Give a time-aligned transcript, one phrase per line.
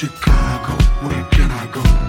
[0.00, 0.72] Chicago,
[1.06, 1.99] where can I go?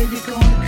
[0.00, 0.59] where you going?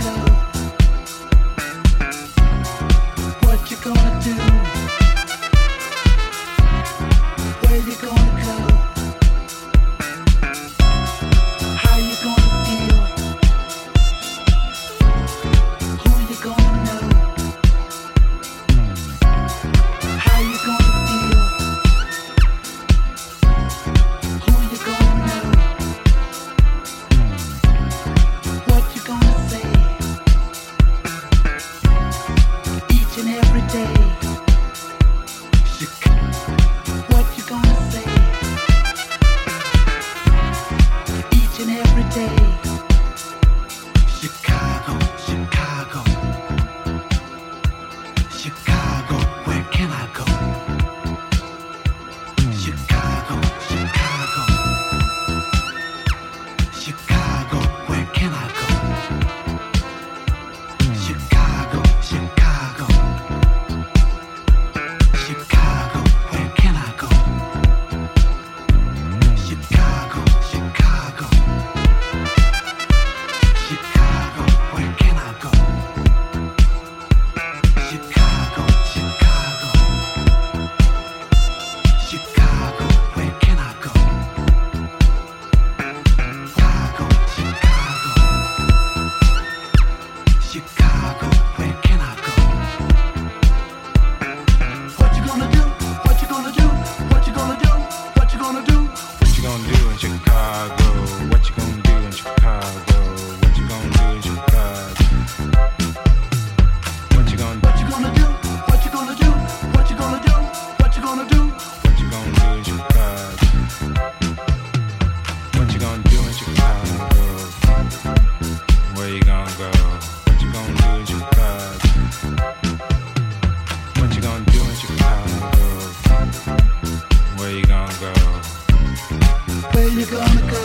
[130.03, 130.59] Chicago,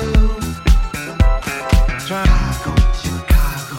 [3.01, 3.79] Chicago.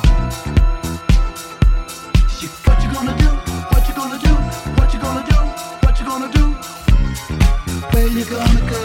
[2.64, 3.28] What you gonna do?
[3.68, 4.34] What you gonna do?
[4.78, 5.36] What you gonna do?
[5.84, 6.46] What you gonna do?
[7.92, 8.84] Where you gonna go?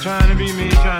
[0.00, 0.99] Trying to be me, trying.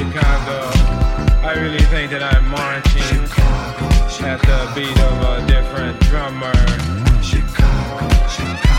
[0.00, 0.70] Chicago.
[1.46, 3.20] I really think that I'm marching
[4.24, 6.54] at the beat of a different drummer.
[7.22, 8.69] Chicago, Chicago.